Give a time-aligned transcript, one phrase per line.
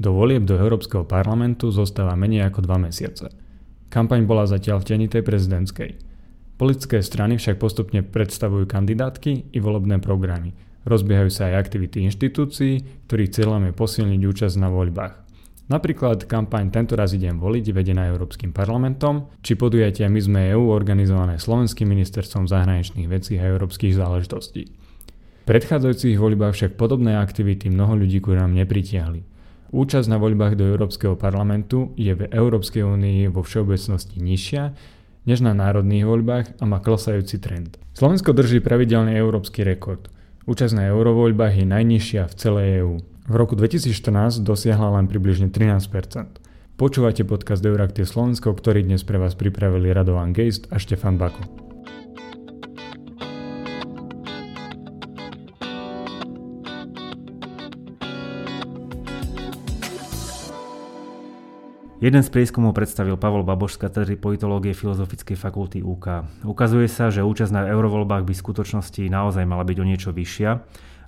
[0.00, 3.28] Do volieb do Európskeho parlamentu zostáva menej ako dva mesiace.
[3.92, 6.00] Kampaň bola zatiaľ v teni tej prezidentskej.
[6.56, 10.56] Politické strany však postupne predstavujú kandidátky i volebné programy.
[10.88, 15.14] Rozbiehajú sa aj aktivity inštitúcií, ktorých cieľom je posilniť účasť na voľbách.
[15.68, 21.36] Napríklad kampaň Tento raz idem voliť vedená Európskym parlamentom, či podujatia My sme EU organizované
[21.36, 24.64] Slovenským ministerstvom zahraničných vecí a európskych záležitostí.
[24.64, 29.28] V predchádzajúcich voľbách však podobné aktivity mnoho ľudí ku nám nepritiahli.
[29.70, 34.74] Účasť na voľbách do Európskeho parlamentu je v Európskej únii vo všeobecnosti nižšia
[35.30, 37.78] než na národných voľbách a má klesajúci trend.
[37.94, 40.10] Slovensko drží pravidelný európsky rekord.
[40.50, 42.94] Účasť na eurovoľbách je najnižšia v celej EÚ.
[43.30, 46.42] V roku 2014 dosiahla len približne 13%.
[46.74, 51.69] Počúvate podcast Euraktie Slovensko, ktorý dnes pre vás pripravili Radovan Geist a Štefan Bako.
[62.00, 66.24] Jeden z prieskumov predstavil Pavol Baboš z katedry politológie Filozofickej fakulty UK.
[66.48, 70.50] Ukazuje sa, že účasť na eurovoľbách by v skutočnosti naozaj mala byť o niečo vyššia.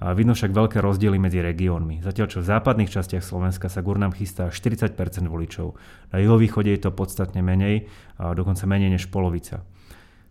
[0.00, 2.00] A vidno však veľké rozdiely medzi regiónmi.
[2.00, 4.96] Zatiaľ čo v západných častiach Slovenska sa gurnám chystá 40%
[5.28, 5.76] voličov.
[6.08, 9.68] Na juhovýchode je to podstatne menej, a dokonca menej než polovica.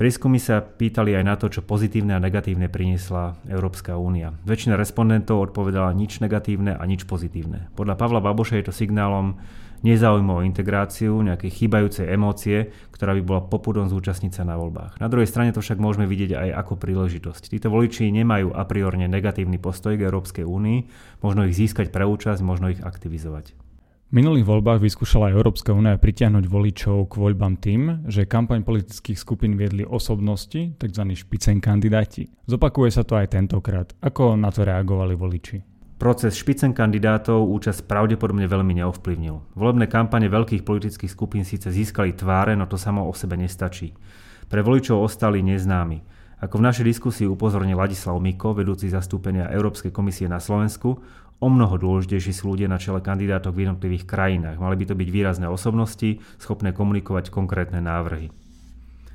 [0.00, 4.32] Prieskumy sa pýtali aj na to, čo pozitívne a negatívne priniesla Európska únia.
[4.48, 7.68] Väčšina respondentov odpovedala nič negatívne a nič pozitívne.
[7.76, 9.36] Podľa Pavla Baboša je to signálom,
[9.84, 14.96] nezáujmu o integráciu, nejaké chýbajúcej emócie, ktorá by bola popudom zúčastniť sa na voľbách.
[15.04, 17.52] Na druhej strane to však môžeme vidieť aj ako príležitosť.
[17.52, 20.78] Títo voliči nemajú a priorne negatívny postoj k Európskej únii,
[21.20, 23.52] možno ich získať pre účasť, možno ich aktivizovať.
[24.10, 29.86] Minulých voľbách vyskúšala Európska únia pritiahnuť voličov k voľbám tým, že kampaň politických skupín viedli
[29.86, 31.02] osobnosti, tzv.
[31.14, 32.26] špicen kandidáti.
[32.42, 33.94] Zopakuje sa to aj tentokrát.
[34.02, 35.62] Ako na to reagovali voliči?
[35.94, 39.54] Proces špicen kandidátov účasť pravdepodobne veľmi neovplyvnil.
[39.54, 43.94] Volebné kampane veľkých politických skupín síce získali tváre, no to samo o sebe nestačí.
[44.50, 46.02] Pre voličov ostali neznámi.
[46.42, 50.98] Ako v našej diskusii upozornil Ladislav Miko, vedúci zastúpenia Európskej komisie na Slovensku,
[51.40, 54.60] o mnoho dôležitejší sú ľudia na čele kandidátok v jednotlivých krajinách.
[54.60, 58.28] Mali by to byť výrazné osobnosti, schopné komunikovať konkrétne návrhy.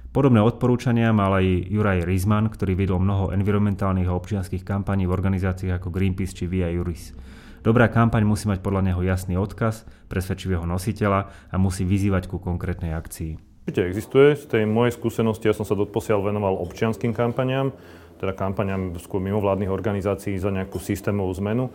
[0.09, 5.83] Podobné odporúčania mal aj Juraj Rizman, ktorý viedol mnoho environmentálnych a občianských kampaní v organizáciách
[5.83, 7.11] ako Greenpeace či Via Juris.
[7.59, 12.95] Dobrá kampaň musí mať podľa neho jasný odkaz, presvedčivého nositeľa a musí vyzývať ku konkrétnej
[12.95, 13.41] akcii.
[13.65, 14.37] Určite existuje.
[14.37, 17.73] Z tej mojej skúsenosti ja som sa doposiaľ venoval občianským kampaniám,
[18.21, 21.71] teda kampaniám skôr mimovládnych organizácií za nejakú systémovú zmenu.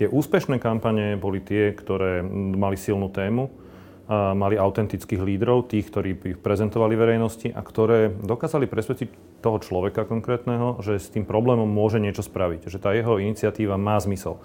[0.00, 2.24] Tie úspešné kampane boli tie, ktoré
[2.56, 3.52] mali silnú tému,
[4.12, 10.80] mali autentických lídrov, tých, ktorí ich prezentovali verejnosti a ktoré dokázali presvedčiť toho človeka konkrétneho,
[10.84, 14.42] že s tým problémom môže niečo spraviť, že tá jeho iniciatíva má zmysel.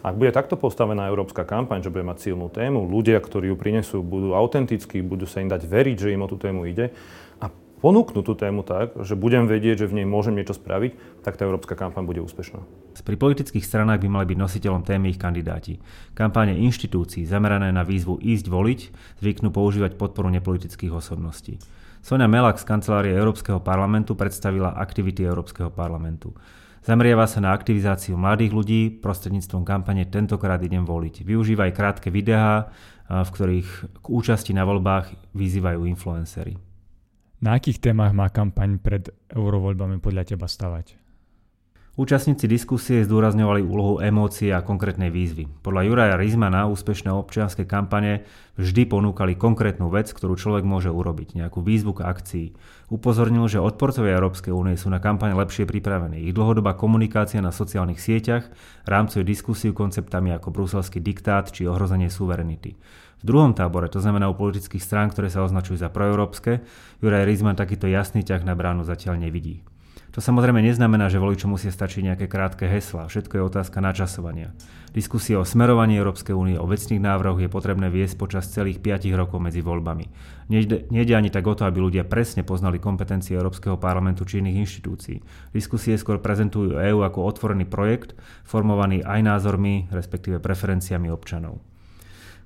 [0.00, 4.00] Ak bude takto postavená európska kampaň, že bude mať silnú tému, ľudia, ktorí ju prinesú,
[4.00, 6.88] budú autentickí, budú sa im dať veriť, že im o tú tému ide
[7.36, 11.40] a ponúknú tú tému tak, že budem vedieť, že v nej môžem niečo spraviť, tak
[11.40, 12.60] tá európska kampaň bude úspešná.
[13.00, 15.80] Pri politických stranách by mali byť nositeľom témy ich kandidáti.
[16.12, 18.80] Kampáne inštitúcií zamerané na výzvu ísť voliť
[19.24, 21.56] zvyknú používať podporu nepolitických osobností.
[22.04, 26.32] Sonia Melak z kancelárie Európskeho parlamentu predstavila aktivity Európskeho parlamentu.
[26.80, 31.28] Zameriava sa na aktivizáciu mladých ľudí prostredníctvom kampane Tentokrát idem voliť.
[31.28, 32.72] Využíva aj krátke videá,
[33.04, 36.69] v ktorých k účasti na voľbách vyzývajú influencery.
[37.40, 41.09] Na akých témach má kampaň pred eurovoľbami podľa teba stavať?
[42.00, 45.52] Účastníci diskusie zdôrazňovali úlohu emócie a konkrétnej výzvy.
[45.60, 48.24] Podľa Juraja Rizmana úspešné občianske kampane
[48.56, 52.46] vždy ponúkali konkrétnu vec, ktorú človek môže urobiť, nejakú výzvu k akcii.
[52.88, 56.24] Upozornil, že odporcovia Európskej únie sú na kampane lepšie pripravení.
[56.24, 58.48] Ich dlhodobá komunikácia na sociálnych sieťach
[58.88, 62.80] rámcuje diskusiu konceptami ako bruselský diktát či ohrozenie suverenity.
[63.20, 66.64] V druhom tábore, to znamená u politických strán, ktoré sa označujú za proeurópske,
[67.04, 69.60] Juraj Rizman takýto jasný ťah na bránu zatiaľ nevidí.
[70.10, 73.06] To samozrejme neznamená, že voličom musia stačiť nejaké krátke hesla.
[73.06, 74.50] Všetko je otázka načasovania.
[74.90, 79.38] Diskusie o smerovaní Európskej únie o vecných návrhoch je potrebné viesť počas celých 5 rokov
[79.38, 80.10] medzi voľbami.
[80.50, 85.22] Nejde ani tak o to, aby ľudia presne poznali kompetencie Európskeho parlamentu či iných inštitúcií.
[85.54, 91.62] Diskusie skôr prezentujú EÚ ako otvorený projekt, formovaný aj názormi, respektíve preferenciami občanov.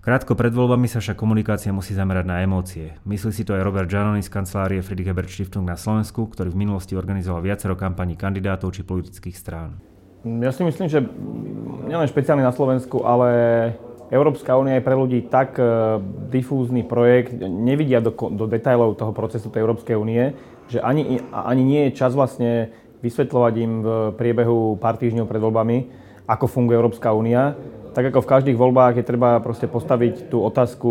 [0.05, 2.93] Krátko pred voľbami sa však komunikácia musí zamerať na emócie.
[3.09, 6.61] Myslí si to aj Robert Giannoni z kancelárie Friedrich Ebert Stiftung na Slovensku, ktorý v
[6.61, 9.81] minulosti organizoval viacero kampaní kandidátov či politických strán.
[10.29, 11.01] Ja si myslím, že
[11.89, 13.29] nielen špeciálne na Slovensku, ale
[14.13, 15.65] Európska únia je pre ľudí tak e,
[16.29, 20.37] difúzny projekt, nevidia do, do detajlov toho procesu tej Európskej únie,
[20.69, 23.89] že ani, ani nie je čas vlastne vysvetľovať im v
[24.21, 25.77] priebehu pár týždňov pred voľbami,
[26.29, 27.57] ako funguje Európska únia
[27.95, 30.91] tak ako v každých voľbách je treba proste postaviť tú otázku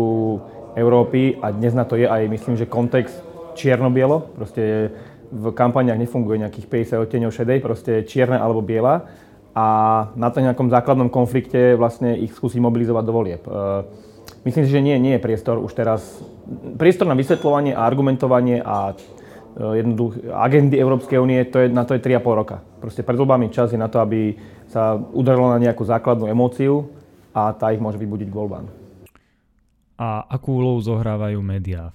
[0.72, 3.20] Európy a dnes na to je aj, myslím, že kontext
[3.54, 4.32] čierno-bielo.
[4.34, 4.90] Proste
[5.28, 9.04] v kampaniach nefunguje nejakých 50 odtieňov šedej, proste čierne alebo biela
[9.54, 9.66] a
[10.18, 13.42] na to nejakom základnom konflikte vlastne ich skúsiť mobilizovať do volieb.
[13.46, 13.50] E,
[14.50, 16.02] myslím si, že nie, nie je priestor už teraz,
[16.74, 18.94] priestor na vysvetľovanie a argumentovanie a e,
[19.78, 22.66] jednoduché agendy Európskej únie, to je, na to je 3,5 roka.
[22.82, 24.34] Proste pred voľbami čas je na to, aby
[24.74, 26.90] sa udarilo na nejakú základnú emóciu
[27.30, 28.66] a tá ich môže vybudiť k voľbám.
[29.94, 31.94] A akú úlohu zohrávajú médiá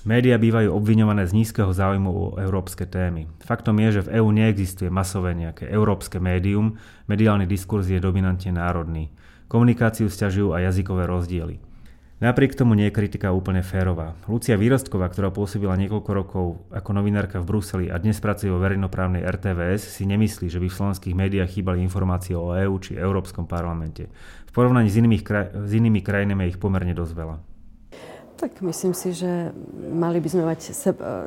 [0.00, 3.28] v Média bývajú obviňované z nízkeho záujmu o európske témy.
[3.44, 9.12] Faktom je, že v EÚ neexistuje masové nejaké európske médium, mediálny diskurs je dominantne národný.
[9.52, 11.60] Komunikáciu stiažujú aj jazykové rozdiely.
[12.20, 14.12] Napriek tomu nie je kritika úplne férová.
[14.28, 19.24] Lucia Výrostková, ktorá pôsobila niekoľko rokov ako novinárka v Bruseli a dnes pracuje vo verejnoprávnej
[19.24, 24.12] RTVS, si nemyslí, že by v slovenských médiách chýbali informácie o EÚ či Európskom parlamente.
[24.44, 27.49] V porovnaní s inými, kraj- s inými krajinami je ich pomerne dosť veľa.
[28.40, 29.52] Tak myslím si, že
[29.92, 30.72] mali by sme mať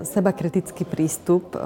[0.01, 1.61] seba kritický prístup eh,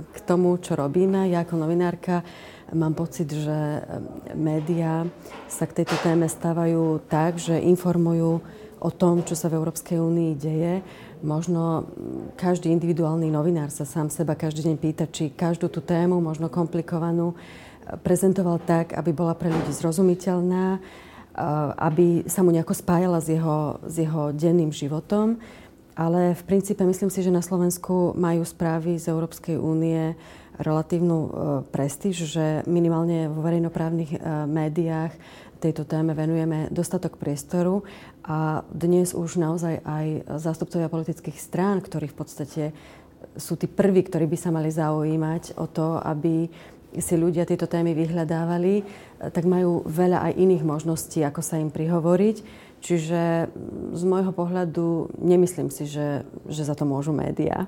[0.00, 1.28] k tomu, čo robíme.
[1.28, 2.24] Ja ako novinárka
[2.72, 3.84] mám pocit, že
[4.32, 5.04] médiá
[5.44, 8.40] sa k tejto téme stávajú tak, že informujú
[8.80, 10.74] o tom, čo sa v Európskej únii deje.
[11.20, 11.88] Možno
[12.40, 17.34] každý individuálny novinár sa sám seba každý deň pýta, či každú tú tému, možno komplikovanú,
[18.04, 20.78] prezentoval tak, aby bola pre ľudí zrozumiteľná,
[21.78, 25.38] aby sa mu nejako spájala s jeho, s jeho denným životom.
[25.98, 30.14] Ale v princípe myslím si, že na Slovensku majú správy z Európskej únie
[30.58, 31.30] relatívnu eh,
[31.70, 35.14] prestíž, že minimálne vo verejnoprávnych eh, médiách
[35.58, 37.82] tejto téme venujeme dostatok priestoru
[38.22, 40.06] a dnes už naozaj aj
[40.38, 42.62] zástupcovia politických strán, ktorí v podstate
[43.34, 46.46] sú tí prví, ktorí by sa mali zaujímať o to, aby
[46.96, 48.82] si ľudia tieto témy vyhľadávali, e,
[49.28, 52.66] tak majú veľa aj iných možností, ako sa im prihovoriť.
[52.78, 53.50] Čiže
[53.92, 57.66] z môjho pohľadu nemyslím si, že, že za to môžu médiá.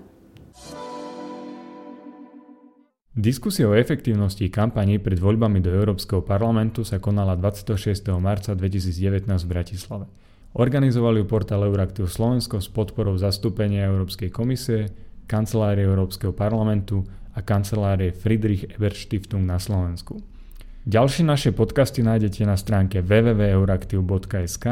[3.11, 8.06] Diskusia o efektívnosti kampaní pred voľbami do Európskeho parlamentu sa konala 26.
[8.23, 10.06] marca 2019 v Bratislave.
[10.55, 14.94] Organizovali ju portál Euraktiv Slovensko s podporou zastúpenia Európskej komisie,
[15.31, 20.19] kancelárie Európskeho parlamentu a kancelárie Friedrich Ebert Stiftung na Slovensku.
[20.91, 24.67] Ďalšie naše podcasty nájdete na stránke www.euraktiv.sk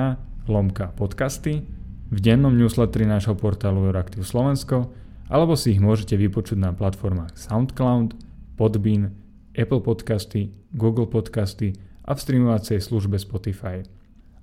[0.51, 1.63] lomka podcasty,
[2.09, 4.91] v dennom newsletteri nášho portálu Euraktiv Slovensko
[5.29, 8.17] alebo si ich môžete vypočuť na platformách SoundCloud,
[8.57, 9.13] Podbean,
[9.53, 11.77] Apple Podcasty, Google Podcasty
[12.09, 13.85] a v streamovacej službe Spotify.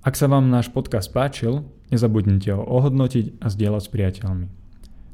[0.06, 4.65] Ak sa vám náš podcast páčil, nezabudnite ho ohodnotiť a zdieľať s priateľmi.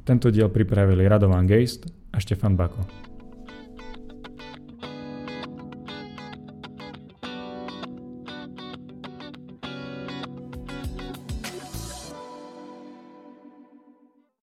[0.04, 3.11] Tento diel pripravili Radovan Geist a Štefan Bako.